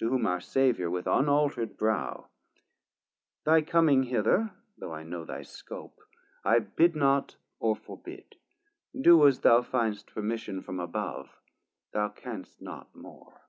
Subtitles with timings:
[0.00, 2.28] To whom our Saviour with unalter'd brow
[3.44, 5.98] Thy coming hither, though I know thy scope,
[6.44, 8.34] I bid not or forbid;
[9.00, 11.30] do as thou find'st Permission from above;
[11.90, 13.40] thou canst not more.